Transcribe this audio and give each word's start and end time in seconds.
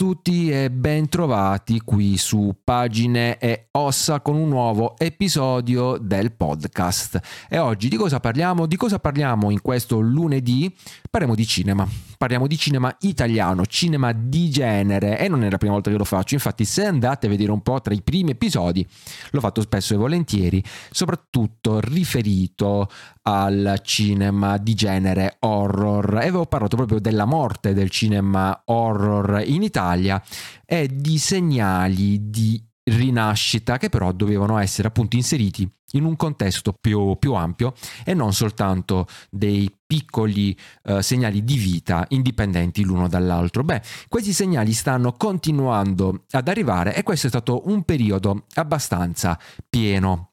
Tutti 0.00 0.50
e 0.50 0.70
ben 0.70 1.10
trovati 1.10 1.82
qui 1.84 2.16
su 2.16 2.56
Pagine 2.64 3.36
e 3.36 3.66
Ossa 3.72 4.22
con 4.22 4.34
un 4.34 4.48
nuovo 4.48 4.96
episodio 4.96 5.98
del 5.98 6.32
podcast. 6.32 7.20
E 7.50 7.58
oggi 7.58 7.90
di 7.90 7.96
cosa 7.96 8.18
parliamo? 8.18 8.64
Di 8.64 8.76
cosa 8.76 8.98
parliamo 8.98 9.50
in 9.50 9.60
questo 9.60 10.00
lunedì? 10.00 10.74
Parliamo 11.10 11.34
di 11.34 11.46
cinema. 11.46 12.09
Parliamo 12.20 12.46
di 12.46 12.58
cinema 12.58 12.94
italiano, 13.00 13.64
cinema 13.64 14.12
di 14.12 14.50
genere 14.50 15.18
e 15.18 15.26
non 15.26 15.42
è 15.42 15.48
la 15.48 15.56
prima 15.56 15.72
volta 15.72 15.90
che 15.90 15.96
lo 15.96 16.04
faccio. 16.04 16.34
Infatti 16.34 16.66
se 16.66 16.84
andate 16.84 17.24
a 17.24 17.30
vedere 17.30 17.50
un 17.50 17.62
po' 17.62 17.80
tra 17.80 17.94
i 17.94 18.02
primi 18.02 18.32
episodi, 18.32 18.86
l'ho 19.30 19.40
fatto 19.40 19.62
spesso 19.62 19.94
e 19.94 19.96
volentieri, 19.96 20.62
soprattutto 20.90 21.80
riferito 21.80 22.90
al 23.22 23.80
cinema 23.82 24.58
di 24.58 24.74
genere 24.74 25.36
horror 25.38 26.16
e 26.16 26.28
avevo 26.28 26.44
parlato 26.44 26.76
proprio 26.76 27.00
della 27.00 27.24
morte 27.24 27.72
del 27.72 27.88
cinema 27.88 28.64
horror 28.66 29.42
in 29.46 29.62
Italia 29.62 30.22
e 30.66 30.90
di 30.92 31.16
segnali 31.16 32.28
di 32.28 32.62
rinascita 32.84 33.78
che 33.78 33.88
però 33.88 34.12
dovevano 34.12 34.58
essere 34.58 34.88
appunto 34.88 35.16
inseriti 35.16 35.70
in 35.92 36.04
un 36.04 36.16
contesto 36.16 36.72
più, 36.80 37.16
più 37.18 37.34
ampio 37.34 37.74
e 38.04 38.14
non 38.14 38.32
soltanto 38.32 39.06
dei 39.28 39.72
piccoli 39.86 40.56
eh, 40.84 41.02
segnali 41.02 41.42
di 41.42 41.56
vita 41.56 42.04
indipendenti 42.10 42.84
l'uno 42.84 43.08
dall'altro. 43.08 43.64
Beh, 43.64 43.82
questi 44.08 44.32
segnali 44.32 44.72
stanno 44.72 45.12
continuando 45.12 46.26
ad 46.30 46.48
arrivare 46.48 46.94
e 46.94 47.02
questo 47.02 47.26
è 47.26 47.30
stato 47.30 47.68
un 47.68 47.82
periodo 47.82 48.46
abbastanza 48.54 49.38
pieno 49.68 50.30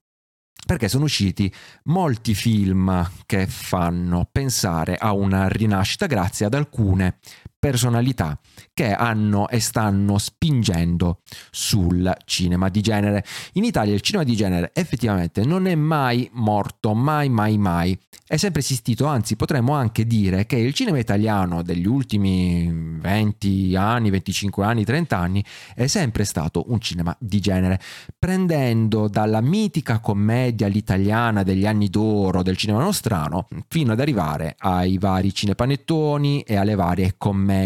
perché 0.66 0.90
sono 0.90 1.06
usciti 1.06 1.52
molti 1.86 2.34
film 2.34 3.10
che 3.26 3.48
fanno 3.48 4.28
pensare 4.30 4.98
a 4.98 5.14
una 5.14 5.48
rinascita 5.48 6.08
grazie 6.08 6.46
ad 6.46 6.54
alcune 6.54 7.20
personalità 7.68 8.40
che 8.74 8.94
hanno 8.94 9.50
e 9.50 9.60
stanno 9.60 10.18
spingendo 10.18 11.20
sul 11.52 12.16
cinema 12.24 12.70
di 12.70 12.80
genere. 12.82 13.26
In 13.54 13.66
Italia 13.66 13.94
il 13.94 14.02
cinema 14.02 14.24
di 14.24 14.36
genere 14.36 14.72
effettivamente 14.74 15.44
non 15.44 15.68
è 15.68 15.76
mai 15.76 16.30
morto, 16.34 16.94
mai 16.94 17.28
mai 17.28 17.58
mai. 17.58 17.98
È 18.26 18.36
sempre 18.36 18.60
esistito, 18.62 19.06
anzi 19.06 19.36
potremmo 19.36 19.74
anche 19.74 20.06
dire 20.06 20.46
che 20.46 20.58
il 20.58 20.74
cinema 20.74 20.98
italiano 20.98 21.62
degli 21.62 21.88
ultimi 21.88 22.98
20 23.00 23.76
anni, 23.76 24.10
25 24.10 24.66
anni, 24.66 24.84
30 24.84 25.18
anni 25.18 25.44
è 25.74 25.88
sempre 25.88 26.26
stato 26.26 26.66
un 26.68 26.80
cinema 26.80 27.16
di 27.20 27.40
genere, 27.40 27.80
prendendo 28.18 29.08
dalla 29.08 29.40
mitica 29.40 30.00
commedia 30.00 30.68
all'italiana 30.68 31.44
degli 31.44 31.66
anni 31.66 31.90
d'oro 31.90 32.44
del 32.44 32.58
cinema 32.58 32.80
nostrano 32.80 33.48
fino 33.68 33.94
ad 33.94 34.00
arrivare 34.00 34.56
ai 34.60 34.98
vari 34.98 35.34
cinepanettoni 35.34 36.42
e 36.42 36.56
alle 36.56 36.76
varie 36.76 37.16
commedie 37.18 37.57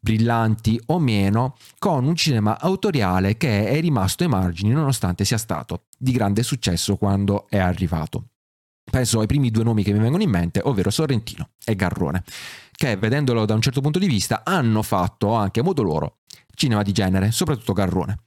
brillanti 0.00 0.80
o 0.86 0.98
meno 0.98 1.56
con 1.78 2.04
un 2.04 2.14
cinema 2.14 2.58
autoriale 2.60 3.36
che 3.36 3.68
è 3.68 3.80
rimasto 3.80 4.22
ai 4.22 4.28
margini 4.28 4.70
nonostante 4.70 5.24
sia 5.24 5.38
stato 5.38 5.84
di 5.96 6.12
grande 6.12 6.42
successo 6.42 6.96
quando 6.96 7.46
è 7.48 7.58
arrivato. 7.58 8.28
Penso 8.90 9.20
ai 9.20 9.26
primi 9.26 9.50
due 9.50 9.64
nomi 9.64 9.82
che 9.82 9.92
mi 9.92 9.98
vengono 9.98 10.22
in 10.22 10.30
mente, 10.30 10.60
ovvero 10.62 10.90
Sorrentino 10.90 11.50
e 11.64 11.74
Garrone, 11.74 12.22
che 12.72 12.96
vedendolo 12.96 13.46
da 13.46 13.54
un 13.54 13.62
certo 13.62 13.80
punto 13.80 13.98
di 13.98 14.06
vista 14.06 14.42
hanno 14.44 14.82
fatto 14.82 15.32
anche 15.32 15.60
a 15.60 15.62
modo 15.62 15.82
loro 15.82 16.18
cinema 16.54 16.82
di 16.82 16.92
genere, 16.92 17.30
soprattutto 17.30 17.72
Garrone. 17.72 18.18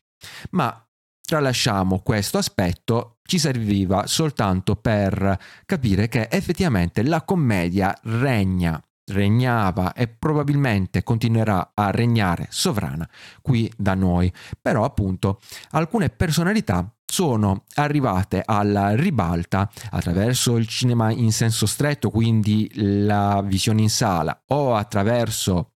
Ma 0.51 0.88
tralasciamo 1.22 2.00
questo 2.00 2.38
aspetto, 2.38 3.17
ci 3.23 3.38
serviva 3.38 4.07
soltanto 4.07 4.75
per 4.75 5.38
capire 5.66 6.07
che 6.07 6.28
effettivamente 6.31 7.03
la 7.03 7.22
commedia 7.23 7.97
regna, 8.03 8.81
regnava 9.07 9.94
e 9.94 10.07
probabilmente 10.07 11.03
continuerà 11.03 11.72
a 11.73 11.91
regnare 11.91 12.47
sovrana 12.50 13.07
qui 13.41 13.72
da 13.78 13.94
noi. 13.94 14.31
Però 14.62 14.84
appunto 14.84 15.40
alcune 15.72 16.09
personalità 16.09 16.91
sono 17.06 17.63
arrivate 17.75 18.44
alla 18.46 18.94
ribalta 18.94 19.69
attraverso 19.91 20.57
il 20.57 20.67
cinema 20.67 21.09
in 21.12 21.31
senso 21.31 21.66
stretto, 21.66 22.09
quindi 22.09 22.69
la 22.75 23.41
visione 23.46 23.81
in 23.81 23.90
sala, 23.90 24.44
o 24.47 24.75
attraverso 24.75 25.76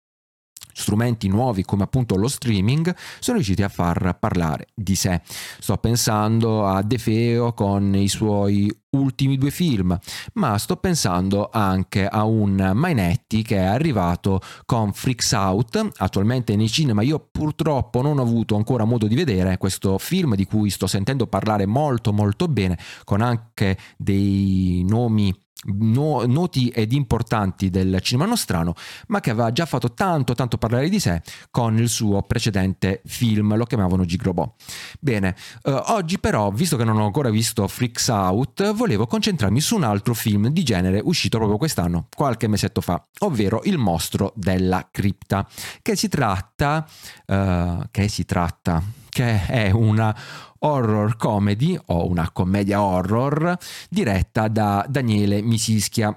strumenti 0.78 1.28
nuovi 1.28 1.64
come 1.64 1.84
appunto 1.84 2.16
lo 2.16 2.28
streaming 2.28 2.94
sono 3.20 3.38
riusciti 3.38 3.64
a 3.64 3.70
far 3.70 4.18
parlare 4.20 4.68
di 4.74 4.96
sé. 4.96 5.22
Sto 5.60 5.78
pensando 5.78 6.66
a 6.68 6.82
De 6.84 6.98
Feo 6.98 7.54
con 7.54 7.96
i 7.96 8.08
suoi 8.08 8.72
ultimi 8.92 9.38
due 9.38 9.52
film, 9.52 9.98
ma 10.34 10.58
sto 10.58 10.78
pensando 10.78 11.50
anche 11.52 12.08
a 12.08 12.24
un 12.24 12.72
Mainetti 12.74 13.42
che 13.42 13.58
è 13.58 13.66
arrivato 13.66 14.40
con 14.66 14.94
Freaks 14.94 15.32
Out, 15.34 15.90
attualmente 15.98 16.56
nei 16.56 16.70
cinema. 16.70 17.02
Io 17.02 17.28
purtroppo 17.32 18.02
non 18.02 18.20
ho 18.20 18.22
avuto 18.22 18.56
ancora 18.56 18.86
modo 18.86 19.08
di 19.08 19.16
vedere 19.16 19.58
questo 19.58 19.98
film 19.98 20.36
di 20.36 20.46
cui 20.46 20.70
sto 20.70 20.88
sentendo 20.88 21.28
parlare 21.28 21.66
molto 21.66 22.14
molto 22.14 22.48
bene, 22.48 22.78
con 23.04 23.22
anche 23.22 23.78
dei 23.98 24.84
nomi 24.88 25.34
no, 25.66 26.24
noti 26.26 26.70
ed 26.70 26.94
importanti 26.94 27.70
del 27.70 28.00
cinema 28.02 28.26
nostrano, 28.26 28.74
ma 29.08 29.20
che 29.20 29.32
aveva 29.32 29.52
già 29.52 29.66
fatto 29.66 29.94
tanto 29.94 30.36
tanto 30.36 30.58
parlare 30.58 30.90
di 30.90 31.00
sé 31.00 31.22
con 31.50 31.78
il 31.78 31.90
suo 31.90 32.22
precedente 32.24 33.02
film, 33.06 33.56
lo 33.56 33.66
chiamavano 33.66 34.06
Gigrobot. 34.06 34.54
Bene, 35.00 35.36
eh, 35.64 35.72
oggi 35.72 36.20
però, 36.20 36.52
visto 36.52 36.78
che 36.78 36.84
non 36.84 37.00
ho 37.00 37.06
ancora 37.06 37.30
visto 37.30 37.68
Freaks 37.68 38.08
Out, 38.10 38.74
volevo 38.74 39.08
concentrarmi 39.08 39.60
su 39.60 39.76
un 39.76 39.84
altro 39.84 40.14
film 40.14 40.50
di 40.50 40.64
genere 40.64 41.02
uscito 41.04 41.38
proprio 41.38 41.58
quest'anno, 41.58 42.08
qualche 42.16 42.48
mesetto 42.48 42.82
fa, 42.82 43.04
ovvero 43.20 43.62
Il 43.64 43.78
mostro 43.78 44.34
della 44.36 44.88
cripta, 44.92 45.48
che 45.82 45.96
si 45.96 46.08
tratta, 46.08 46.88
eh, 47.26 47.78
che 47.92 48.08
si 48.08 48.26
tratta, 48.26 48.82
che 49.10 49.46
è 49.48 49.72
una 49.72 50.16
horror 50.60 51.16
comedy 51.18 51.78
o 51.86 52.08
una 52.08 52.32
commedia 52.32 52.82
horror 52.82 53.58
diretta 53.90 54.48
da 54.48 54.86
Daniele 54.88 55.42
Misischia. 55.42 56.14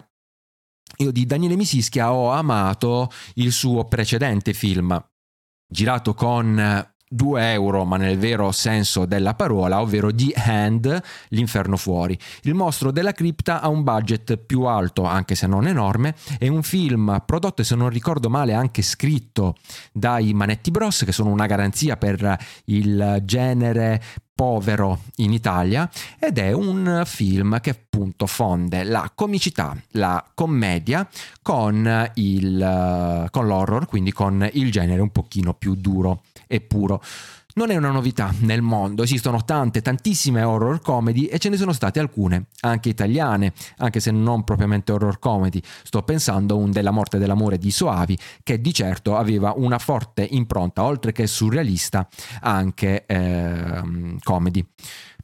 Io 0.98 1.12
di 1.12 1.24
Daniele 1.24 1.56
Misischia 1.56 2.12
ho 2.12 2.30
amato 2.30 3.10
il 3.34 3.52
suo 3.52 3.84
precedente 3.84 4.52
film, 4.52 5.02
girato 5.66 6.14
con 6.14 6.89
2 7.12 7.53
euro, 7.53 7.84
ma 7.84 7.97
nel 7.97 8.19
vero 8.19 8.53
senso 8.53 9.04
della 9.04 9.34
parola, 9.34 9.81
ovvero 9.81 10.15
The 10.15 10.32
Hand, 10.32 11.03
l'inferno 11.31 11.76
fuori. 11.76 12.16
Il 12.43 12.54
mostro 12.54 12.93
della 12.93 13.10
cripta 13.10 13.60
ha 13.60 13.69
un 13.69 13.82
budget 13.82 14.37
più 14.37 14.62
alto, 14.62 15.03
anche 15.03 15.34
se 15.34 15.49
non 15.49 15.66
enorme, 15.66 16.15
è 16.38 16.47
un 16.47 16.62
film 16.62 17.20
prodotto, 17.26 17.62
e 17.62 17.65
se 17.65 17.75
non 17.75 17.88
ricordo 17.88 18.31
male, 18.31 18.53
anche 18.53 18.82
scritto 18.82 19.56
dai 19.91 20.32
Manetti 20.32 20.70
Bros, 20.70 21.03
che 21.04 21.10
sono 21.10 21.31
una 21.31 21.47
garanzia 21.47 21.97
per 21.97 22.38
il 22.66 23.22
genere 23.25 24.00
povero 24.32 25.00
in 25.16 25.34
Italia 25.34 25.91
ed 26.19 26.38
è 26.38 26.53
un 26.53 27.03
film 27.04 27.60
che 27.60 27.70
appunto 27.70 28.26
fonde 28.26 28.84
la 28.84 29.10
comicità, 29.15 29.76
la 29.91 30.25
commedia 30.32 31.06
con, 31.43 32.10
il, 32.15 33.28
con 33.31 33.47
l'horror, 33.47 33.84
quindi 33.84 34.12
con 34.12 34.49
il 34.54 34.70
genere 34.70 35.03
un 35.03 35.10
pochino 35.10 35.53
più 35.53 35.75
duro 35.75 36.22
e 36.50 36.61
puro. 36.61 37.00
Non 37.53 37.71
è 37.71 37.77
una 37.77 37.91
novità 37.91 38.33
nel 38.41 38.62
mondo, 38.62 39.03
esistono 39.03 39.44
tante, 39.44 39.83
tantissime 39.83 40.43
horror 40.43 40.81
comedy 40.81 41.25
e 41.25 41.38
ce 41.38 41.49
ne 41.49 41.56
sono 41.56 41.73
state 41.73 41.99
alcune, 41.99 42.47
anche 42.61 42.88
italiane, 42.88 43.52
anche 43.79 43.99
se 43.99 44.11
non 44.11 44.44
propriamente 44.44 44.93
horror 44.93 45.19
comedy. 45.19 45.61
Sto 45.82 46.02
pensando 46.02 46.55
a 46.55 46.58
un 46.58 46.70
Della 46.70 46.93
morte 46.93 47.17
e 47.17 47.20
dell'amore 47.20 47.58
di 47.58 47.70
Soavi, 47.70 48.17
che 48.43 48.61
di 48.61 48.73
certo 48.73 49.17
aveva 49.17 49.52
una 49.56 49.79
forte 49.79 50.26
impronta, 50.31 50.85
oltre 50.85 51.12
che 51.12 51.26
surrealista, 51.26 52.08
anche 52.41 53.05
eh, 53.06 54.17
comedy. 54.23 54.64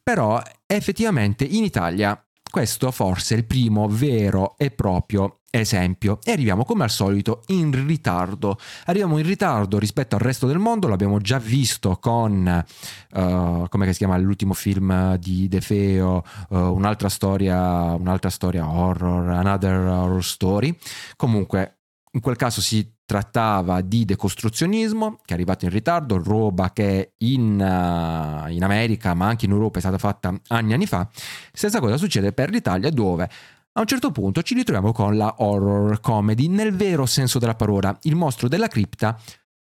Però 0.03 0.41
effettivamente 0.67 1.45
in 1.45 1.65
Italia 1.65 2.21
questo 2.57 2.91
forse 2.91 3.35
è 3.35 3.37
il 3.37 3.45
primo 3.45 3.87
vero 3.87 4.55
e 4.57 4.71
proprio 4.71 5.41
esempio 5.51 6.21
e 6.25 6.33
arriviamo 6.33 6.65
come 6.65 6.85
al 6.85 6.91
solito 6.91 7.43
in 7.49 7.71
ritardo. 7.87 8.57
Arriviamo 8.87 9.19
in 9.19 9.27
ritardo 9.27 9.79
rispetto 9.79 10.15
al 10.15 10.23
resto 10.23 10.47
del 10.47 10.57
mondo, 10.57 10.89
l'abbiamo 10.89 11.19
già 11.19 11.37
visto 11.37 11.99
con 12.01 12.65
uh, 13.13 13.67
come 13.69 13.93
si 13.93 13.99
chiama 13.99 14.17
l'ultimo 14.17 14.55
film 14.55 15.17
di 15.17 15.49
De 15.49 15.61
Feo, 15.61 16.23
uh, 16.49 16.57
un'altra 16.57 17.11
storia, 17.11 17.93
un'altra 17.93 18.31
storia 18.31 18.67
horror, 18.67 19.29
another 19.29 19.79
horror 19.79 20.25
story. 20.25 20.75
Comunque 21.15 21.81
in 22.17 22.23
quel 22.23 22.37
caso 22.37 22.63
si 22.63 22.95
trattava 23.05 23.83
di 23.83 24.07
decostruzionismo 24.07 25.19
che 25.23 25.33
è 25.33 25.35
arrivato 25.35 25.67
in 25.67 25.71
ritardo, 25.71 26.21
roba 26.21 26.73
che 26.73 27.13
in, 27.19 27.53
uh, 27.61 28.51
in 28.51 28.65
America 28.65 29.13
ma 29.13 29.27
anche 29.27 29.45
in 29.45 29.53
Europa 29.53 29.77
è 29.77 29.81
stata 29.83 29.99
fatta 29.99 30.35
anni 30.49 30.71
e 30.71 30.75
anni 30.75 30.87
fa. 30.87 31.07
Stessa 31.53 31.79
cosa 31.79 31.99
succede 31.99 32.33
per 32.33 32.51
l'Italia 32.51 32.91
dove 32.91 33.29
a 33.73 33.81
un 33.81 33.87
certo 33.87 34.11
punto 34.11 34.41
ci 34.41 34.55
ritroviamo 34.55 34.93
con 34.93 35.19
la 35.19 35.35
horror 35.39 36.01
comedy 36.01 36.49
nel 36.49 36.75
vero 36.75 37.05
senso 37.05 37.39
della 37.39 37.55
parola. 37.55 37.97
Il 38.03 38.17
mostro 38.17 38.49
della 38.49 38.69
cripta 38.69 39.21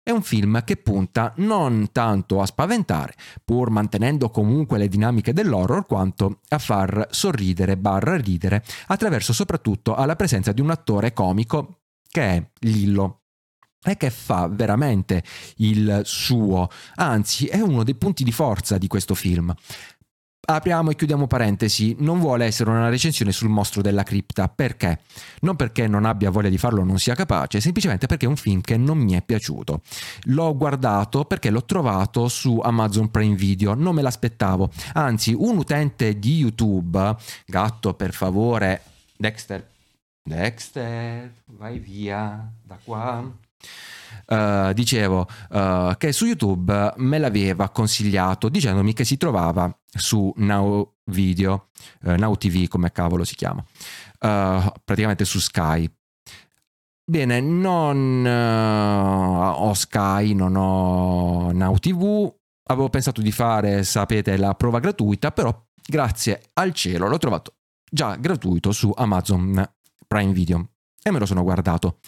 è 0.00 0.12
un 0.12 0.22
film 0.22 0.62
che 0.62 0.76
punta 0.76 1.32
non 1.38 1.88
tanto 1.90 2.40
a 2.40 2.46
spaventare, 2.46 3.14
pur 3.44 3.70
mantenendo 3.70 4.30
comunque 4.30 4.78
le 4.78 4.86
dinamiche 4.86 5.32
dell'horror, 5.32 5.84
quanto 5.84 6.42
a 6.50 6.58
far 6.58 7.08
sorridere 7.10 7.76
barra 7.76 8.16
ridere, 8.16 8.62
attraverso 8.86 9.32
soprattutto 9.32 9.96
alla 9.96 10.14
presenza 10.14 10.52
di 10.52 10.60
un 10.60 10.70
attore 10.70 11.12
comico 11.12 11.80
che 12.16 12.22
è 12.22 12.50
Lillo. 12.60 13.24
e 13.84 13.96
che 13.98 14.08
fa 14.10 14.48
veramente 14.48 15.22
il 15.56 16.00
suo, 16.04 16.68
anzi 16.94 17.46
è 17.46 17.60
uno 17.60 17.84
dei 17.84 17.94
punti 17.94 18.24
di 18.24 18.32
forza 18.32 18.78
di 18.78 18.86
questo 18.88 19.14
film. 19.14 19.54
Apriamo 20.48 20.90
e 20.90 20.96
chiudiamo 20.96 21.26
parentesi, 21.26 21.94
non 21.98 22.18
vuole 22.18 22.46
essere 22.46 22.70
una 22.70 22.88
recensione 22.88 23.32
sul 23.32 23.48
mostro 23.48 23.82
della 23.82 24.02
cripta, 24.02 24.48
perché? 24.48 25.00
Non 25.40 25.56
perché 25.56 25.86
non 25.86 26.04
abbia 26.04 26.30
voglia 26.30 26.48
di 26.48 26.56
farlo 26.56 26.80
o 26.80 26.84
non 26.84 26.98
sia 26.98 27.14
capace, 27.14 27.60
semplicemente 27.60 28.06
perché 28.06 28.26
è 28.26 28.28
un 28.28 28.36
film 28.36 28.60
che 28.60 28.76
non 28.76 28.96
mi 28.96 29.12
è 29.12 29.22
piaciuto. 29.22 29.82
L'ho 30.24 30.56
guardato 30.56 31.26
perché 31.26 31.50
l'ho 31.50 31.64
trovato 31.64 32.28
su 32.28 32.58
Amazon 32.62 33.10
Prime 33.10 33.36
Video, 33.36 33.74
non 33.74 33.94
me 33.94 34.02
l'aspettavo. 34.02 34.70
Anzi, 34.94 35.34
un 35.36 35.58
utente 35.58 36.18
di 36.18 36.36
YouTube, 36.36 37.14
gatto 37.44 37.94
per 37.94 38.14
favore, 38.14 38.82
Dexter, 39.16 39.74
Dexter, 40.26 41.32
vai 41.52 41.78
via 41.78 42.52
da 42.64 42.76
qua. 42.82 43.32
Uh, 44.26 44.72
dicevo 44.72 45.28
uh, 45.50 45.96
che 45.96 46.10
su 46.10 46.26
YouTube 46.26 46.94
me 46.96 47.18
l'aveva 47.18 47.68
consigliato 47.68 48.48
dicendomi 48.48 48.92
che 48.92 49.04
si 49.04 49.16
trovava 49.16 49.72
su 49.86 50.32
Now 50.38 50.94
Video, 51.04 51.68
uh, 52.02 52.16
Now 52.16 52.34
TV 52.34 52.66
come 52.66 52.90
cavolo 52.90 53.22
si 53.22 53.36
chiama, 53.36 53.64
praticamente 54.18 55.24
su 55.24 55.38
Sky. 55.38 55.88
Bene, 57.08 57.40
non 57.40 58.26
ho 58.26 59.74
Sky, 59.74 60.34
non 60.34 60.56
ho 60.56 61.52
Now 61.52 61.76
TV, 61.76 62.34
avevo 62.64 62.88
pensato 62.88 63.20
di 63.22 63.30
fare, 63.30 63.84
sapete, 63.84 64.36
la 64.36 64.54
prova 64.54 64.80
gratuita, 64.80 65.30
però 65.30 65.56
grazie 65.86 66.50
al 66.54 66.74
cielo 66.74 67.06
l'ho 67.06 67.18
trovato 67.18 67.54
già 67.88 68.16
gratuito 68.16 68.72
su 68.72 68.92
Amazon 68.94 69.75
Prime 70.16 70.32
Video 70.32 70.70
e 71.02 71.10
me 71.10 71.18
lo 71.18 71.26
sono 71.26 71.42
guardato. 71.42 71.98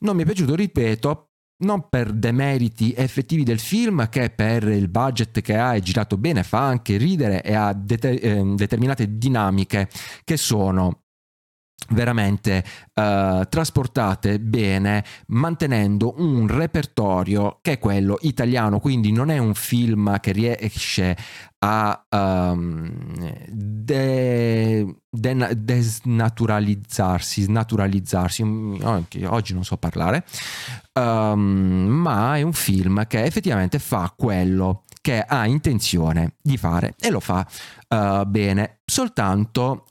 Non 0.00 0.16
mi 0.16 0.22
è 0.22 0.24
piaciuto, 0.24 0.56
ripeto, 0.56 1.30
non 1.64 1.88
per 1.88 2.12
demeriti 2.12 2.92
effettivi 2.96 3.44
del 3.44 3.60
film 3.60 4.08
che 4.08 4.30
per 4.30 4.64
il 4.64 4.88
budget 4.88 5.40
che 5.40 5.56
ha 5.56 5.74
è 5.74 5.80
girato 5.80 6.16
bene, 6.16 6.42
fa 6.42 6.66
anche 6.66 6.96
ridere 6.96 7.42
e 7.42 7.54
ha 7.54 7.72
det- 7.72 8.04
eh, 8.04 8.42
determinate 8.54 9.16
dinamiche 9.18 9.88
che 10.24 10.36
sono 10.36 11.04
veramente 11.90 12.64
uh, 12.94 13.42
trasportate 13.48 14.38
bene 14.40 15.04
mantenendo 15.28 16.14
un 16.18 16.46
repertorio 16.46 17.58
che 17.62 17.72
è 17.72 17.78
quello 17.78 18.18
italiano. 18.22 18.80
Quindi 18.80 19.12
non 19.12 19.30
è 19.30 19.38
un 19.38 19.54
film 19.54 20.18
che 20.20 20.32
riesce 20.32 21.16
a 21.60 22.06
um, 22.10 22.88
de, 23.48 24.96
de, 25.08 25.64
desnaturalizzarsi 25.64 27.42
snaturalizzarsi. 27.42 28.42
Oggi 29.26 29.54
non 29.54 29.64
so 29.64 29.76
parlare. 29.76 30.24
Um, 30.92 31.86
ma 31.88 32.36
è 32.36 32.42
un 32.42 32.52
film 32.52 33.06
che 33.06 33.22
effettivamente 33.22 33.78
fa 33.78 34.12
quello 34.16 34.84
che 35.00 35.22
ha 35.22 35.46
intenzione 35.46 36.34
di 36.42 36.56
fare 36.56 36.94
e 37.00 37.10
lo 37.10 37.20
fa 37.20 37.46
uh, 37.88 38.24
bene. 38.26 38.80
Soltanto 38.84 39.84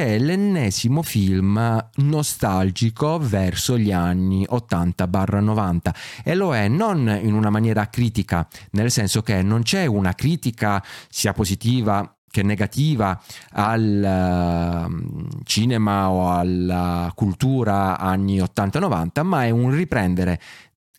che 0.00 0.14
è 0.14 0.18
l'ennesimo 0.18 1.02
film 1.02 1.90
nostalgico 1.96 3.18
verso 3.18 3.76
gli 3.76 3.92
anni 3.92 4.46
80-90 4.50 5.78
e 6.24 6.34
lo 6.34 6.54
è 6.54 6.68
non 6.68 7.18
in 7.22 7.34
una 7.34 7.50
maniera 7.50 7.86
critica, 7.90 8.48
nel 8.70 8.90
senso 8.90 9.20
che 9.20 9.42
non 9.42 9.60
c'è 9.60 9.84
una 9.84 10.14
critica 10.14 10.82
sia 11.10 11.34
positiva 11.34 12.16
che 12.30 12.42
negativa 12.42 13.20
al 13.50 14.88
uh, 14.88 15.28
cinema 15.44 16.08
o 16.08 16.32
alla 16.32 17.12
cultura 17.14 17.98
anni 17.98 18.38
80-90, 18.38 19.22
ma 19.22 19.44
è 19.44 19.50
un 19.50 19.70
riprendere 19.70 20.40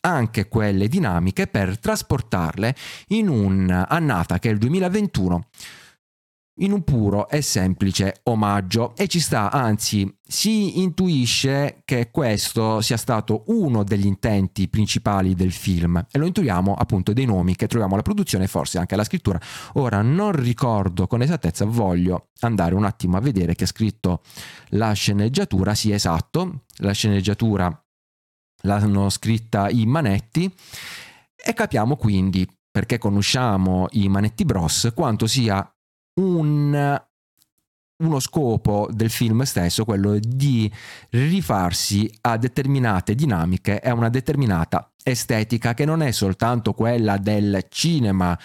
anche 0.01 0.47
quelle 0.47 0.87
dinamiche 0.87 1.47
per 1.47 1.79
trasportarle 1.79 2.75
in 3.07 3.29
un'annata 3.29 4.37
che 4.37 4.49
è 4.49 4.51
il 4.51 4.59
2021 4.59 5.45
in 6.55 6.71
un 6.71 6.83
puro 6.83 7.29
e 7.29 7.41
semplice 7.41 8.19
omaggio. 8.23 8.93
E 8.95 9.07
ci 9.07 9.19
sta, 9.19 9.51
anzi 9.51 10.11
si 10.21 10.79
intuisce 10.81 11.81
che 11.85 12.09
questo 12.11 12.81
sia 12.81 12.97
stato 12.97 13.43
uno 13.47 13.83
degli 13.83 14.05
intenti 14.05 14.67
principali 14.67 15.33
del 15.33 15.51
film. 15.51 16.05
E 16.11 16.17
lo 16.19 16.25
intuiamo 16.25 16.73
appunto 16.73 17.13
dei 17.13 17.25
nomi 17.25 17.55
che 17.55 17.67
troviamo 17.67 17.93
alla 17.93 18.03
produzione 18.03 18.45
e 18.45 18.47
forse 18.47 18.77
anche 18.77 18.93
alla 18.93 19.03
scrittura. 19.03 19.39
Ora 19.73 20.01
non 20.01 20.31
ricordo 20.33 21.07
con 21.07 21.21
esattezza, 21.21 21.65
voglio 21.65 22.29
andare 22.41 22.75
un 22.75 22.85
attimo 22.85 23.17
a 23.17 23.21
vedere 23.21 23.55
che 23.55 23.63
è 23.63 23.67
scritto 23.67 24.21
la 24.69 24.91
sceneggiatura, 24.93 25.73
sì 25.73 25.91
esatto, 25.91 26.65
la 26.77 26.91
sceneggiatura 26.91 27.85
l'hanno 28.63 29.09
scritta 29.09 29.69
i 29.69 29.85
Manetti. 29.85 30.53
E 31.43 31.53
capiamo 31.53 31.95
quindi 31.95 32.47
perché 32.69 32.97
conosciamo 32.97 33.87
i 33.91 34.07
Manetti 34.07 34.45
Bros 34.45 34.91
quanto 34.93 35.27
sia 35.27 35.69
un, 36.15 37.01
uno 38.03 38.19
scopo 38.19 38.89
del 38.91 39.09
film 39.09 39.43
stesso, 39.43 39.85
quello 39.85 40.17
di 40.19 40.71
rifarsi 41.11 42.11
a 42.21 42.37
determinate 42.37 43.15
dinamiche 43.15 43.81
e 43.81 43.89
a 43.89 43.93
una 43.93 44.09
determinata 44.09 44.91
estetica 45.03 45.73
che 45.73 45.85
non 45.85 46.01
è 46.01 46.11
soltanto 46.11 46.73
quella 46.73 47.17
del 47.17 47.65
cinema 47.69 48.37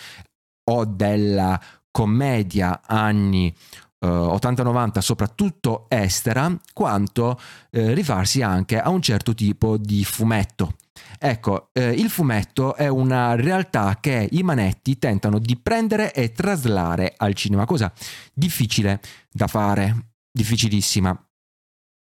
o 0.68 0.84
della 0.84 1.60
commedia 1.90 2.82
anni 2.84 3.54
eh, 3.98 4.06
80-90, 4.06 4.98
soprattutto 4.98 5.86
estera, 5.88 6.54
quanto 6.72 7.38
eh, 7.70 7.94
rifarsi 7.94 8.42
anche 8.42 8.78
a 8.78 8.90
un 8.90 9.02
certo 9.02 9.34
tipo 9.34 9.76
di 9.76 10.04
fumetto. 10.04 10.74
Ecco, 11.18 11.70
eh, 11.72 11.90
il 11.90 12.10
fumetto 12.10 12.74
è 12.74 12.88
una 12.88 13.34
realtà 13.34 13.98
che 14.00 14.28
i 14.30 14.42
manetti 14.42 14.98
tentano 14.98 15.38
di 15.38 15.56
prendere 15.56 16.12
e 16.12 16.32
traslare 16.32 17.14
al 17.16 17.34
cinema, 17.34 17.64
cosa 17.64 17.92
difficile 18.32 19.00
da 19.30 19.46
fare, 19.46 20.12
difficilissima. 20.30 21.18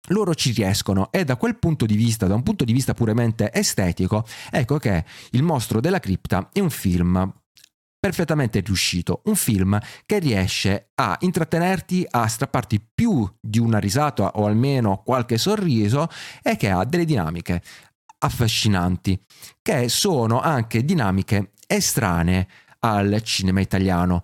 Loro 0.09 0.33
ci 0.33 0.51
riescono 0.51 1.11
e 1.11 1.23
da 1.23 1.35
quel 1.35 1.57
punto 1.57 1.85
di 1.85 1.95
vista, 1.95 2.25
da 2.25 2.33
un 2.33 2.41
punto 2.41 2.63
di 2.63 2.73
vista 2.73 2.93
puramente 2.93 3.51
estetico, 3.53 4.25
ecco 4.49 4.77
che 4.77 5.05
Il 5.31 5.43
mostro 5.43 5.79
della 5.79 5.99
cripta 5.99 6.49
è 6.51 6.59
un 6.59 6.71
film 6.71 7.31
perfettamente 8.01 8.61
riuscito, 8.61 9.21
un 9.25 9.35
film 9.35 9.79
che 10.07 10.17
riesce 10.17 10.89
a 10.95 11.15
intrattenerti, 11.19 12.03
a 12.09 12.27
strapparti 12.27 12.83
più 12.95 13.31
di 13.39 13.59
una 13.59 13.77
risata 13.77 14.31
o 14.31 14.47
almeno 14.47 15.03
qualche 15.05 15.37
sorriso 15.37 16.07
e 16.41 16.57
che 16.57 16.71
ha 16.71 16.83
delle 16.83 17.05
dinamiche 17.05 17.61
affascinanti, 18.17 19.23
che 19.61 19.87
sono 19.87 20.41
anche 20.41 20.83
dinamiche 20.83 21.51
estranee 21.67 22.47
al 22.79 23.21
cinema 23.21 23.59
italiano, 23.61 24.21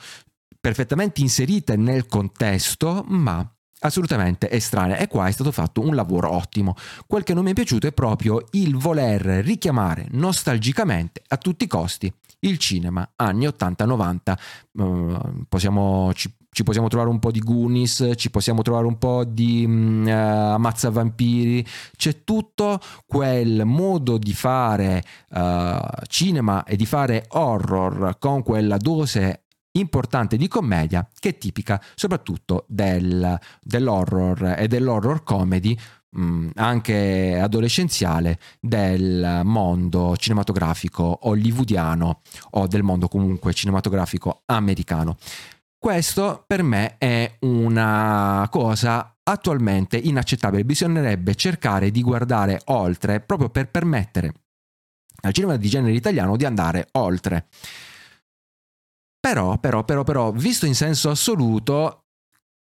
perfettamente 0.60 1.22
inserite 1.22 1.76
nel 1.76 2.08
contesto, 2.08 3.04
ma 3.08 3.48
assolutamente 3.80 4.50
estranee 4.50 5.00
e 5.00 5.08
qua 5.08 5.28
è 5.28 5.32
stato 5.32 5.52
fatto 5.52 5.82
un 5.82 5.96
lavoro 5.96 6.34
ottimo. 6.34 6.76
Quel 7.06 7.24
che 7.24 7.34
non 7.34 7.44
mi 7.44 7.52
è 7.52 7.54
piaciuto 7.54 7.88
è 7.88 7.92
proprio 7.92 8.44
il 8.52 8.76
voler 8.76 9.22
richiamare 9.44 10.08
nostalgicamente 10.12 11.22
a 11.28 11.38
tutti 11.38 11.66
i 11.66 11.68
costi 11.68 12.12
il 12.42 12.58
cinema 12.58 13.10
anni 13.16 13.48
80-90. 13.48 14.38
Uh, 14.74 14.84
eh, 14.84 15.20
possiamo, 15.50 16.12
ci, 16.14 16.32
ci, 16.52 16.64
possiamo 16.64 16.88
trovare 16.88 17.10
un 17.10 17.20
po' 17.20 17.32
di 17.32 17.40
Goonies, 17.40 18.12
ci 18.16 18.30
possiamo 18.30 18.62
trovare 18.62 18.86
un 18.86 18.98
po' 18.98 19.24
di 19.24 19.66
uh, 19.66 20.10
Ammazza 20.10 20.90
Vampiri, 20.90 21.66
c'è 21.96 22.24
tutto 22.24 22.80
quel 23.06 23.66
modo 23.66 24.18
di 24.18 24.34
fare 24.34 25.04
uh, 25.32 25.80
cinema 26.08 26.64
e 26.64 26.76
di 26.76 26.86
fare 26.86 27.26
horror 27.30 28.18
con 28.20 28.44
quella 28.44 28.78
dose 28.78 29.47
importante 29.80 30.38
di 30.38 30.48
commedia 30.48 31.08
che 31.20 31.30
è 31.30 31.38
tipica 31.38 31.82
soprattutto 31.96 32.66
del, 32.68 33.40
dell'horror 33.62 34.56
e 34.58 34.68
dell'horror 34.68 35.24
comedy 35.24 35.78
mm, 36.18 36.50
anche 36.56 37.40
adolescenziale 37.40 38.40
del 38.60 39.42
mondo 39.44 40.16
cinematografico 40.18 41.20
hollywoodiano 41.24 42.22
o 42.52 42.68
del 42.68 42.84
mondo 42.84 43.08
comunque 43.08 43.54
cinematografico 43.54 44.42
americano. 44.46 45.18
Questo 45.80 46.44
per 46.48 46.64
me 46.64 46.98
è 46.98 47.38
una 47.42 48.48
cosa 48.50 49.16
attualmente 49.24 49.98
inaccettabile, 49.98 50.66
bisognerebbe 50.66 51.36
cercare 51.36 51.92
di 51.92 52.02
guardare 52.02 52.62
oltre 52.66 53.20
proprio 53.20 53.50
per 53.50 53.70
permettere 53.70 54.34
al 55.22 55.34
cinema 55.34 55.56
di 55.58 55.70
genere 55.70 55.94
italiano 55.94 56.36
di 56.36 56.46
andare 56.46 56.88
oltre. 56.94 57.48
Però, 59.20 59.58
però, 59.58 59.84
però, 59.84 60.04
però, 60.04 60.32
visto 60.32 60.66
in 60.66 60.76
senso 60.76 61.10
assoluto, 61.10 62.07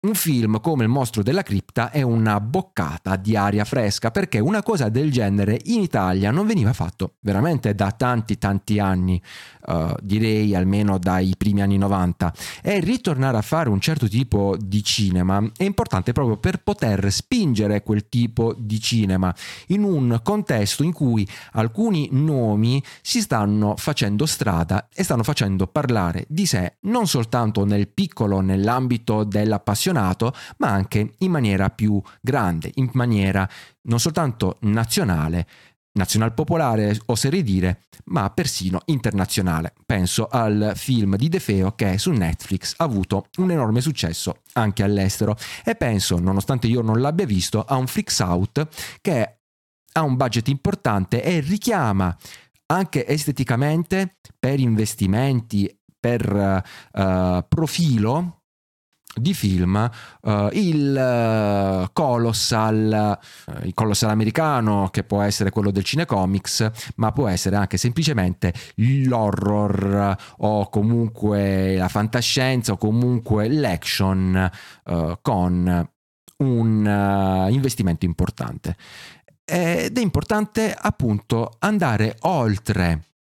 un 0.05 0.13
film 0.13 0.61
come 0.61 0.83
Il 0.83 0.89
mostro 0.89 1.23
della 1.23 1.41
cripta 1.41 1.89
è 1.89 2.01
una 2.03 2.39
boccata 2.39 3.15
di 3.15 3.35
aria 3.35 3.65
fresca 3.65 4.11
perché 4.11 4.39
una 4.39 4.61
cosa 4.61 4.89
del 4.89 5.11
genere 5.11 5.59
in 5.65 5.81
Italia 5.81 6.29
non 6.31 6.45
veniva 6.45 6.73
fatto 6.73 7.15
veramente 7.21 7.73
da 7.73 7.91
tanti 7.91 8.37
tanti 8.37 8.79
anni, 8.79 9.19
uh, 9.67 9.95
direi 10.01 10.53
almeno 10.53 10.99
dai 10.99 11.33
primi 11.37 11.61
anni 11.61 11.77
90 11.77 12.33
e 12.61 12.79
ritornare 12.79 13.37
a 13.37 13.41
fare 13.41 13.69
un 13.69 13.79
certo 13.79 14.07
tipo 14.07 14.55
di 14.59 14.83
cinema 14.83 15.43
è 15.57 15.63
importante 15.63 16.11
proprio 16.11 16.37
per 16.37 16.61
poter 16.61 17.11
spingere 17.11 17.81
quel 17.81 18.07
tipo 18.07 18.53
di 18.57 18.79
cinema 18.79 19.33
in 19.67 19.83
un 19.83 20.19
contesto 20.23 20.83
in 20.83 20.93
cui 20.93 21.27
alcuni 21.53 22.09
nomi 22.11 22.81
si 23.01 23.21
stanno 23.21 23.75
facendo 23.75 24.25
strada 24.25 24.87
e 24.93 25.03
stanno 25.03 25.23
facendo 25.23 25.65
parlare 25.67 26.25
di 26.27 26.45
sé 26.45 26.75
non 26.81 27.07
soltanto 27.07 27.65
nel 27.65 27.87
piccolo 27.87 28.39
nell'ambito 28.39 29.23
della 29.23 29.59
passione 29.59 29.94
appassionato, 29.95 30.33
ma 30.57 30.69
anche 30.69 31.13
in 31.19 31.31
maniera 31.31 31.69
più 31.69 32.01
grande, 32.21 32.71
in 32.75 32.89
maniera 32.93 33.47
non 33.83 33.99
soltanto 33.99 34.57
nazionale, 34.61 35.47
nazional 35.93 36.33
popolare 36.33 36.97
oserei 37.05 37.41
dire, 37.41 37.83
ma 38.05 38.29
persino 38.29 38.81
internazionale. 38.85 39.73
Penso 39.85 40.27
al 40.27 40.73
film 40.75 41.15
di 41.15 41.29
De 41.29 41.39
Feo 41.39 41.71
che 41.71 41.97
su 41.97 42.11
Netflix 42.11 42.73
ha 42.77 42.83
avuto 42.83 43.27
un 43.37 43.51
enorme 43.51 43.81
successo 43.81 44.41
anche 44.53 44.83
all'estero 44.83 45.37
e 45.63 45.75
penso, 45.75 46.19
nonostante 46.19 46.67
io 46.67 46.81
non 46.81 46.99
l'abbia 46.99 47.25
visto, 47.25 47.63
a 47.63 47.75
un 47.75 47.87
Freaks 47.87 48.19
Out 48.19 48.67
che 49.01 49.37
ha 49.93 50.01
un 50.01 50.17
budget 50.17 50.49
importante 50.49 51.23
e 51.23 51.39
richiama 51.39 52.15
anche 52.67 53.07
esteticamente 53.07 54.17
per 54.37 54.59
investimenti, 54.59 55.73
per 55.97 56.63
uh, 56.91 57.45
profilo 57.47 58.44
di 59.15 59.33
film 59.33 59.89
uh, 60.21 60.49
il 60.51 61.85
uh, 61.85 61.89
Colossal 61.93 63.19
uh, 63.47 63.65
il 63.65 63.73
Colossal 63.73 64.09
americano 64.09 64.89
che 64.91 65.03
può 65.03 65.21
essere 65.21 65.49
quello 65.49 65.71
del 65.71 65.83
cinecomics 65.83 66.69
ma 66.95 67.11
può 67.11 67.27
essere 67.27 67.55
anche 67.55 67.77
semplicemente 67.77 68.53
l'horror 68.75 70.15
o 70.37 70.69
comunque 70.69 71.75
la 71.75 71.87
fantascienza 71.87 72.73
o 72.73 72.77
comunque 72.77 73.47
l'action 73.49 74.49
con 75.21 75.89
un 76.37 77.47
investimento 77.49 78.05
importante. 78.05 78.75
Ed 79.43 79.97
è 79.97 80.01
importante 80.01 80.75
appunto 80.77 81.55
andare 81.59 82.17
oltre 82.21 83.14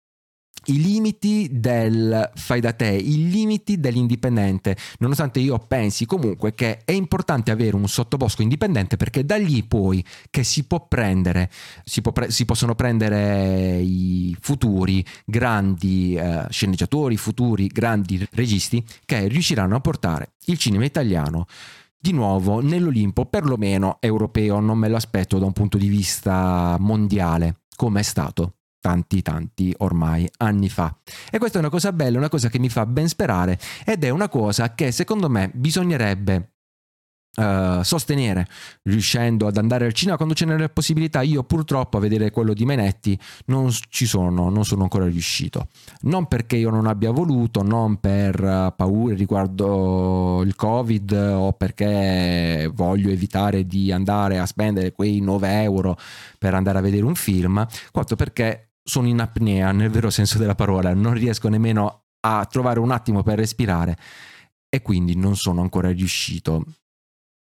i 0.66 0.82
limiti 0.82 1.50
del 1.52 2.30
fai 2.36 2.60
da 2.60 2.74
te, 2.74 2.88
i 2.88 3.30
limiti 3.30 3.80
dell'indipendente, 3.80 4.78
nonostante 5.00 5.40
io 5.40 5.58
pensi 5.58 6.06
comunque 6.06 6.54
che 6.54 6.84
è 6.86 6.92
importante 6.92 7.50
avere 7.50 7.76
un 7.76 7.88
sottobosco 7.88 8.44
indipendente 8.44 8.96
perché 8.96 9.26
da 9.26 9.38
lì 9.38 9.64
poi 9.64 10.06
che 10.30 10.44
si 10.44 10.66
può 10.66 10.86
prendere, 10.88 11.50
si, 11.84 12.02
può 12.02 12.12
pre- 12.12 12.30
si 12.30 12.46
possono 12.46 12.76
prendere 12.76 13.80
i 13.80 14.36
futuri 14.40 15.04
grandi 15.26 16.16
eh, 16.16 16.46
sceneggiatori, 16.50 17.18
futuri 17.18 17.68
grandi 17.68 18.24
registi 18.34 18.86
che 19.06 19.28
riusciranno 19.28 19.76
a 19.76 19.80
portare 19.80 20.34
il 20.46 20.58
cinema 20.60 20.86
italiano 20.86 21.46
di 21.98 22.14
nuovo 22.14 22.62
nell'Olimpo 22.62 23.26
perlomeno 23.26 23.98
europeo, 24.00 24.60
non 24.60 24.78
me 24.78 24.90
lo 24.90 24.96
aspetto 24.96 25.38
da 25.40 25.46
un 25.46 25.54
punto 25.54 25.78
di 25.78 25.88
vista 25.88 26.76
mondiale 26.80 27.62
come 27.76 28.00
è 28.00 28.04
stato 28.04 28.54
tanti 28.82 29.22
tanti 29.22 29.74
ormai 29.78 30.30
anni 30.38 30.68
fa. 30.68 30.94
E 31.30 31.38
questa 31.38 31.58
è 31.58 31.62
una 31.62 31.70
cosa 31.70 31.94
bella, 31.94 32.18
una 32.18 32.30
cosa 32.30 32.50
che 32.50 32.60
mi 32.60 32.68
fa 32.68 32.86
ben 32.86 33.08
sperare 33.08 33.58
ed 33.86 34.04
è 34.04 34.10
una 34.10 34.28
cosa 34.28 34.74
che 34.74 34.92
secondo 34.92 35.30
me 35.30 35.50
bisognerebbe 35.54 36.50
Uh, 37.34 37.82
sostenere 37.82 38.46
riuscendo 38.82 39.48
ad 39.48 39.56
andare 39.56 39.86
al 39.86 39.94
cinema 39.94 40.18
quando 40.18 40.34
ce 40.34 40.44
n'è 40.44 40.58
la 40.58 40.68
possibilità 40.68 41.22
io 41.22 41.46
purtroppo 41.46 41.96
a 41.96 42.02
vedere 42.02 42.30
quello 42.30 42.54
di 42.54 42.66
Menetti 42.66 43.18
non 43.46 43.72
ci 43.88 44.06
sono 44.06 44.50
non 44.50 44.66
sono 44.66 44.84
ancora 44.84 45.06
riuscito 45.06 45.70
non 46.02 46.28
perché 46.28 46.58
io 46.58 46.70
non 46.70 46.88
abbia 46.88 47.12
voluto 47.12 47.64
non 47.64 48.02
per 48.02 48.44
uh, 48.44 48.74
paure 48.76 49.16
riguardo 49.16 50.42
il 50.44 50.58
covid 50.58 51.12
o 51.14 51.54
perché 51.54 52.70
voglio 52.74 53.10
evitare 53.10 53.66
di 53.66 53.94
andare 53.94 54.38
a 54.38 54.46
spendere 54.46 54.92
quei 54.92 55.22
9 55.22 55.62
euro 55.62 55.98
per 56.38 56.54
andare 56.54 56.80
a 56.80 56.82
vedere 56.82 57.06
un 57.06 57.16
film 57.16 57.66
quanto 57.94 58.18
perché 58.18 58.71
sono 58.84 59.08
in 59.08 59.20
apnea 59.20 59.72
nel 59.72 59.90
vero 59.90 60.10
senso 60.10 60.38
della 60.38 60.56
parola, 60.56 60.94
non 60.94 61.14
riesco 61.14 61.50
nemmeno 61.50 62.04
a 62.22 62.46
trovare 62.46 62.80
un 62.80 62.92
attimo 62.92 63.24
per 63.24 63.38
respirare 63.38 63.98
e 64.70 64.82
quindi 64.82 65.16
non 65.16 65.36
sono 65.36 65.62
ancora 65.62 65.90
riuscito 65.90 66.64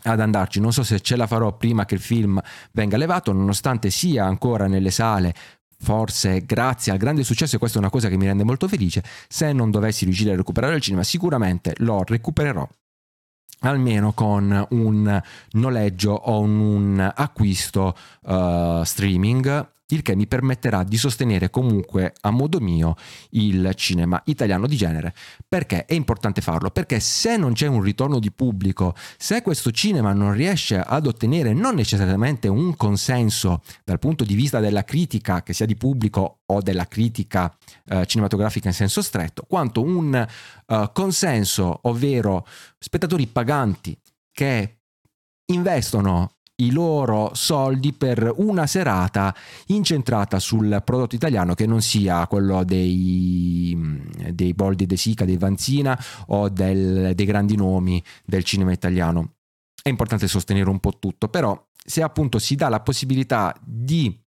ad 0.03 0.19
andarci. 0.19 0.59
Non 0.59 0.73
so 0.73 0.83
se 0.83 0.99
ce 0.99 1.15
la 1.15 1.27
farò 1.27 1.55
prima 1.55 1.85
che 1.85 1.95
il 1.95 2.01
film 2.01 2.41
venga 2.71 2.97
levato, 2.97 3.31
nonostante 3.31 3.89
sia 3.89 4.25
ancora 4.25 4.67
nelle 4.67 4.91
sale. 4.91 5.33
Forse 5.77 6.45
grazie 6.45 6.93
al 6.93 6.97
grande 6.97 7.23
successo, 7.23 7.57
e 7.57 7.59
questa 7.59 7.77
è 7.77 7.81
una 7.81 7.89
cosa 7.89 8.07
che 8.07 8.15
mi 8.15 8.25
rende 8.25 8.45
molto 8.45 8.69
felice, 8.69 9.03
se 9.27 9.51
non 9.51 9.69
dovessi 9.69 10.05
riuscire 10.05 10.31
a 10.31 10.35
recuperare 10.35 10.75
il 10.75 10.81
cinema, 10.81 11.03
sicuramente 11.03 11.73
lo 11.79 12.03
recupererò 12.05 12.67
almeno 13.59 14.11
con 14.11 14.65
un 14.71 15.21
noleggio 15.51 16.11
o 16.11 16.39
un 16.39 17.11
acquisto 17.15 17.95
uh, 18.23 18.83
streaming 18.83 19.72
il 19.87 20.01
che 20.01 20.15
mi 20.15 20.27
permetterà 20.27 20.83
di 20.83 20.97
sostenere 20.97 21.49
comunque 21.49 22.13
a 22.21 22.31
modo 22.31 22.59
mio 22.59 22.95
il 23.31 23.71
cinema 23.75 24.21
italiano 24.25 24.67
di 24.67 24.75
genere. 24.75 25.13
Perché 25.47 25.85
è 25.85 25.93
importante 25.93 26.41
farlo? 26.41 26.71
Perché 26.71 26.99
se 26.99 27.37
non 27.37 27.53
c'è 27.53 27.67
un 27.67 27.81
ritorno 27.81 28.19
di 28.19 28.31
pubblico, 28.31 28.95
se 29.17 29.41
questo 29.41 29.71
cinema 29.71 30.13
non 30.13 30.33
riesce 30.33 30.79
ad 30.79 31.05
ottenere 31.07 31.53
non 31.53 31.75
necessariamente 31.75 32.47
un 32.47 32.75
consenso 32.75 33.61
dal 33.83 33.99
punto 33.99 34.23
di 34.23 34.35
vista 34.35 34.59
della 34.59 34.83
critica, 34.83 35.43
che 35.43 35.53
sia 35.53 35.65
di 35.65 35.75
pubblico 35.75 36.39
o 36.45 36.61
della 36.61 36.87
critica 36.87 37.55
eh, 37.85 38.05
cinematografica 38.05 38.69
in 38.69 38.73
senso 38.73 39.01
stretto, 39.01 39.45
quanto 39.47 39.81
un 39.81 40.25
uh, 40.67 40.91
consenso, 40.91 41.79
ovvero 41.83 42.45
spettatori 42.79 43.27
paganti 43.27 43.97
che 44.31 44.77
investono 45.45 46.32
i 46.57 46.71
loro 46.71 47.31
soldi 47.33 47.93
per 47.93 48.31
una 48.37 48.67
serata 48.67 49.33
incentrata 49.67 50.39
sul 50.39 50.81
prodotto 50.83 51.15
italiano 51.15 51.55
che 51.55 51.65
non 51.65 51.81
sia 51.81 52.27
quello 52.27 52.63
dei, 52.63 53.75
dei 54.31 54.53
Boldi 54.53 54.85
De 54.85 54.97
Sica, 54.97 55.25
dei 55.25 55.37
Vanzina 55.37 55.99
o 56.27 56.49
del, 56.49 57.13
dei 57.15 57.25
grandi 57.25 57.55
nomi 57.55 58.03
del 58.23 58.43
cinema 58.43 58.71
italiano. 58.71 59.33
È 59.81 59.89
importante 59.89 60.27
sostenere 60.27 60.69
un 60.69 60.79
po' 60.79 60.97
tutto, 60.99 61.27
però 61.27 61.59
se 61.85 62.01
appunto 62.01 62.39
si 62.39 62.55
dà 62.55 62.69
la 62.69 62.79
possibilità 62.79 63.53
di 63.61 64.22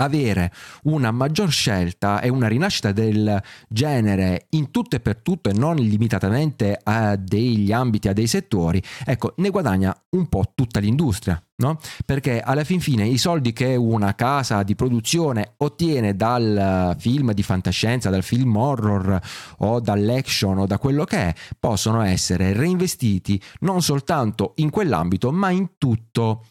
avere 0.00 0.52
una 0.84 1.10
maggior 1.10 1.50
scelta 1.50 2.20
e 2.20 2.28
una 2.28 2.48
rinascita 2.48 2.92
del 2.92 3.40
genere 3.68 4.46
in 4.50 4.70
tutto 4.70 4.96
e 4.96 5.00
per 5.00 5.16
tutto 5.16 5.50
e 5.50 5.52
non 5.52 5.76
limitatamente 5.76 6.78
a 6.82 7.16
degli 7.16 7.72
ambiti, 7.72 8.08
a 8.08 8.12
dei 8.12 8.26
settori, 8.26 8.82
ecco, 9.04 9.34
ne 9.36 9.50
guadagna 9.50 9.94
un 10.10 10.28
po' 10.28 10.52
tutta 10.54 10.80
l'industria. 10.80 11.40
No? 11.60 11.76
Perché 12.06 12.40
alla 12.40 12.62
fin 12.62 12.80
fine 12.80 13.04
i 13.04 13.18
soldi 13.18 13.52
che 13.52 13.74
una 13.74 14.14
casa 14.14 14.62
di 14.62 14.76
produzione 14.76 15.54
ottiene 15.56 16.14
dal 16.14 16.94
film 16.96 17.32
di 17.32 17.42
fantascienza, 17.42 18.10
dal 18.10 18.22
film 18.22 18.54
horror 18.54 19.20
o 19.58 19.80
dall'action 19.80 20.58
o 20.58 20.66
da 20.66 20.78
quello 20.78 21.02
che 21.02 21.16
è, 21.16 21.34
possono 21.58 22.02
essere 22.02 22.52
reinvestiti 22.52 23.42
non 23.60 23.82
soltanto 23.82 24.52
in 24.58 24.70
quell'ambito, 24.70 25.32
ma 25.32 25.50
in 25.50 25.70
tutto 25.78 26.44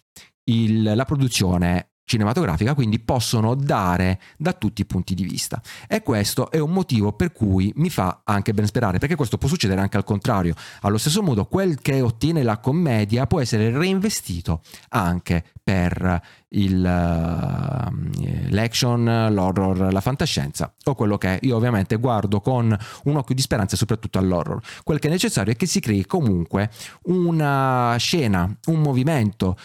il, 0.50 0.82
la 0.84 1.06
produzione 1.06 1.92
cinematografica, 2.08 2.74
quindi 2.74 3.00
possono 3.00 3.54
dare 3.54 4.20
da 4.38 4.54
tutti 4.54 4.82
i 4.82 4.86
punti 4.86 5.14
di 5.14 5.24
vista. 5.24 5.62
E 5.88 6.02
questo 6.02 6.50
è 6.50 6.58
un 6.58 6.72
motivo 6.72 7.12
per 7.12 7.34
cui 7.34 7.72
mi 7.76 7.90
fa 7.90 8.22
anche 8.24 8.54
ben 8.54 8.66
sperare, 8.66 8.98
perché 8.98 9.16
questo 9.16 9.38
può 9.38 9.50
succedere 9.50 9.82
anche 9.82 9.98
al 9.98 10.06
contrario. 10.06 10.56
Allo 10.82 10.98
stesso 10.98 11.22
modo, 11.22 11.46
quel 11.46 11.80
che 11.82 12.00
ottiene 12.02 12.44
la 12.44 12.60
commedia 12.60 13.28
può 13.28 13.42
essere 13.42 13.70
reinvestito 13.78 14.62
anche 14.90 15.44
per 15.62 16.22
il, 16.52 16.78
uh, 16.78 18.52
l'action, 18.52 19.28
l'horror, 19.34 19.92
la 19.92 20.00
fantascienza 20.00 20.74
o 20.86 20.96
quello 20.96 21.18
che 21.18 21.36
è. 21.36 21.40
Io 21.42 21.58
ovviamente 21.58 21.98
guardo 21.98 22.40
con 22.40 22.76
un 23.04 23.16
occhio 23.18 23.36
di 23.36 23.42
speranza 23.42 23.76
soprattutto 23.76 24.18
all'horror. 24.18 24.62
Quel 24.84 25.00
che 25.00 25.10
è 25.10 25.12
necessario 25.12 25.52
è 25.52 25.58
che 25.58 25.66
si 25.66 25.82
crei 25.82 26.06
comunque 26.06 26.70
una 27.04 27.96
scena, 27.98 28.50
un 28.68 28.80
movimento 28.80 29.58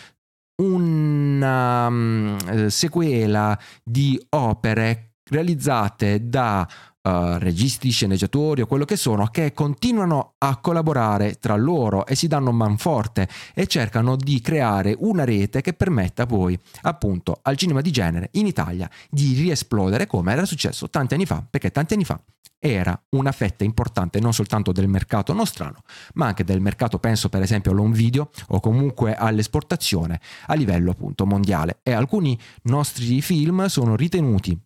una 0.62 1.86
um, 1.88 2.66
sequela 2.68 3.58
di 3.82 4.20
opere 4.30 5.14
realizzate 5.28 6.28
da 6.28 6.66
uh, 7.02 7.38
registi, 7.38 7.90
sceneggiatori 7.90 8.62
o 8.62 8.66
quello 8.66 8.84
che 8.84 8.96
sono, 8.96 9.26
che 9.26 9.52
continuano 9.52 10.34
a 10.38 10.56
collaborare 10.58 11.34
tra 11.34 11.56
loro 11.56 12.06
e 12.06 12.14
si 12.14 12.26
danno 12.26 12.52
manforte 12.52 13.28
e 13.54 13.66
cercano 13.66 14.16
di 14.16 14.40
creare 14.40 14.94
una 14.98 15.24
rete 15.24 15.60
che 15.60 15.72
permetta 15.72 16.26
poi 16.26 16.58
appunto 16.82 17.38
al 17.42 17.56
cinema 17.56 17.80
di 17.80 17.90
genere 17.90 18.28
in 18.32 18.46
Italia 18.46 18.88
di 19.10 19.34
riesplodere 19.34 20.06
come 20.06 20.32
era 20.32 20.44
successo 20.44 20.88
tanti 20.88 21.14
anni 21.14 21.26
fa, 21.26 21.44
perché 21.48 21.70
tanti 21.70 21.94
anni 21.94 22.04
fa 22.04 22.20
era 22.64 22.96
una 23.10 23.32
fetta 23.32 23.64
importante 23.64 24.20
non 24.20 24.32
soltanto 24.32 24.70
del 24.70 24.86
mercato 24.86 25.32
nostrano, 25.32 25.82
ma 26.14 26.26
anche 26.26 26.44
del 26.44 26.60
mercato, 26.60 27.00
penso 27.00 27.28
per 27.28 27.42
esempio 27.42 27.72
all'home 27.72 27.96
video 27.96 28.30
o 28.48 28.60
comunque 28.60 29.16
all'esportazione 29.16 30.20
a 30.46 30.54
livello 30.54 30.92
appunto 30.92 31.26
mondiale. 31.26 31.80
E 31.82 31.90
alcuni 31.90 32.38
nostri 32.62 33.20
film 33.20 33.66
sono 33.66 33.96
ritenuti 33.96 34.56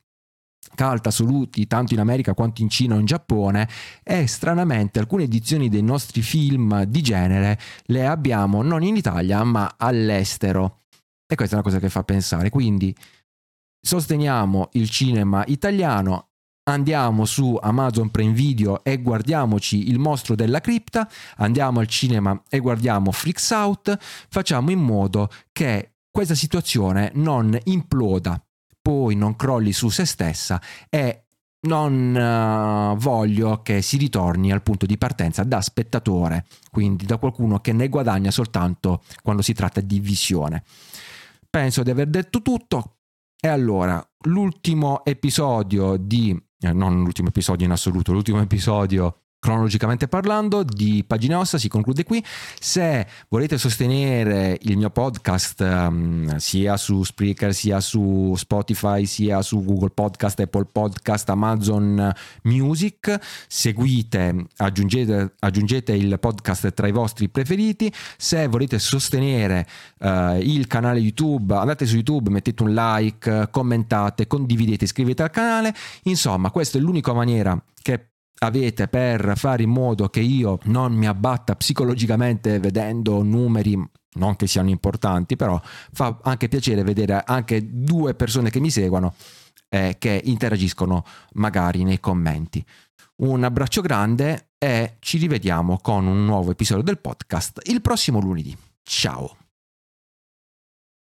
cult 0.75 1.07
assoluti 1.07 1.67
tanto 1.67 1.95
in 1.95 2.01
America 2.01 2.35
quanto 2.35 2.63
in 2.63 2.69
Cina 2.69 2.95
o 2.95 2.99
in 2.99 3.07
Giappone 3.07 3.69
e 4.03 4.27
stranamente 4.27 4.99
alcune 4.99 5.25
edizioni 5.25 5.69
dei 5.69 5.83
nostri 5.83 6.23
film 6.23 6.85
di 6.85 7.03
genere 7.03 7.59
le 7.87 8.07
abbiamo 8.07 8.63
non 8.63 8.83
in 8.83 8.97
Italia 8.97 9.43
ma 9.45 9.75
all'estero. 9.77 10.83
E 11.27 11.35
questa 11.35 11.57
è 11.57 11.59
una 11.59 11.69
cosa 11.69 11.81
che 11.81 11.89
fa 11.89 12.05
pensare. 12.05 12.51
Quindi 12.51 12.95
sosteniamo 13.81 14.69
il 14.73 14.89
cinema 14.91 15.45
italiano 15.47 16.29
andiamo 16.69 17.25
su 17.25 17.57
Amazon 17.61 18.11
Prime 18.11 18.33
Video 18.33 18.83
e 18.85 19.01
guardiamoci 19.01 19.89
Il 19.89 19.99
mostro 19.99 20.35
della 20.35 20.61
cripta, 20.61 21.09
andiamo 21.37 21.81
al 21.81 21.87
cinema 21.87 22.41
e 22.49 22.59
guardiamo 22.59 23.13
Freaks 23.13 23.51
Out, 23.51 23.97
facciamo 24.01 24.71
in 24.71 24.81
modo 24.81 25.29
che 25.53 25.95
questa 26.11 26.35
situazione 26.35 27.13
non 27.15 27.57
imploda 27.65 28.46
poi 28.87 29.17
non 29.17 29.35
crolli 29.35 29.73
su 29.73 29.89
se 29.89 30.05
stessa 30.05 30.63
e 30.89 31.25
non 31.63 32.15
uh, 32.15 32.97
voglio 32.97 33.61
che 33.61 33.83
si 33.83 33.97
ritorni 33.97 34.53
al 34.53 34.63
punto 34.63 34.87
di 34.87 34.97
partenza 34.97 35.43
da 35.43 35.61
spettatore, 35.61 36.47
quindi 36.71 37.05
da 37.05 37.19
qualcuno 37.19 37.59
che 37.59 37.73
ne 37.73 37.89
guadagna 37.89 38.31
soltanto 38.31 39.03
quando 39.25 39.43
si 39.43 39.55
tratta 39.55 39.81
di 39.81 39.99
visione. 39.99 40.63
Penso 41.51 41.83
di 41.83 41.91
aver 41.91 42.07
detto 42.07 42.43
tutto 42.43 42.99
e 43.41 43.49
allora 43.49 44.01
l'ultimo 44.27 45.05
episodio 45.05 45.97
di 45.97 46.41
eh, 46.61 46.73
non 46.73 47.03
l'ultimo 47.03 47.27
episodio 47.27 47.67
in 47.67 47.73
assoluto, 47.73 48.13
l'ultimo 48.13 48.41
episodio 48.41 49.23
cronologicamente 49.39 50.09
parlando 50.09 50.63
di 50.63 51.05
Pagine 51.07 51.35
Ossa 51.35 51.59
si 51.59 51.69
conclude 51.69 52.05
qui. 52.05 52.25
Se 52.59 53.07
volete 53.29 53.59
sostenere 53.59 54.59
il 54.63 54.77
mio 54.77 54.91
podcast 54.91 55.61
um, 55.61 56.37
sia 56.37 56.77
su 56.77 57.03
Spreaker, 57.03 57.55
sia 57.55 57.81
su 57.81 58.35
Spotify, 58.37 59.07
sia 59.07 59.43
su 59.43 59.63
Google 59.65 59.91
Podcast, 59.91 60.41
Apple 60.41 60.67
Podcast, 60.73 61.29
Amazon 61.31 62.13
Music, 62.43 63.19
seguite, 63.47 64.47
aggiungete, 64.57 65.35
aggiungete 65.39 65.93
il 65.93 66.19
podcast 66.19 66.73
tra 66.73 66.89
i 66.89 66.93
vostri 66.93 67.29
preferiti. 67.29 67.93
Se 68.17 68.47
volete 68.49 68.79
sostenere 68.79 69.67
uh, 70.01 70.39
il 70.41 70.67
canale 70.67 70.99
YouTube, 70.99 71.55
andate 71.55 71.87
su 71.87 71.95
YouTube, 71.95 72.31
mettete 72.31 72.63
un 72.63 72.75
like, 72.75 73.49
commentate, 73.51 74.27
condividete, 74.27 74.85
iscrivete 74.85 75.23
al 75.23 75.31
canale. 75.31 75.75
Insomma, 76.05 76.51
questa 76.51 76.79
è 76.79 76.81
l'unica 76.81 77.13
maniera 77.13 77.61
che 77.81 78.09
avete 78.39 78.89
per 78.89 79.33
fare 79.37 79.63
in 79.63 79.71
modo 79.71 80.09
che 80.09 80.21
io 80.21 80.59
non 80.65 80.93
mi 80.93 81.07
abbatta 81.07 81.57
psicologicamente 81.57 82.59
vedendo 82.59 83.23
numeri 83.23 83.83
non 84.17 84.37
che 84.37 84.47
siano 84.47 84.71
importanti, 84.71 85.37
però 85.37 85.61
fa 85.93 86.19
anche 86.23 86.49
piacere 86.49 86.83
vedere 86.83 87.23
anche 87.25 87.61
due 87.71 88.15
persone 88.15 88.51
che 88.51 88.61
mi 88.61 88.71
seguono 88.71 89.15
eh, 89.69 89.97
che 89.99 90.21
interagiscono 90.25 91.05
magari 91.35 91.85
nei 91.85 92.01
commenti. 92.01 92.65
Un 93.17 93.45
abbraccio 93.45 93.81
grande 93.81 94.51
e 94.59 94.97
ci 95.01 95.19
rivediamo 95.19 95.79
con 95.83 96.07
un 96.07 96.25
nuovo 96.25 96.51
episodio 96.51 96.83
del 96.83 96.99
podcast 96.99 97.61
il 97.65 97.81
prossimo 97.81 98.21
lunedì. 98.21 98.57
Ciao! 98.83 99.46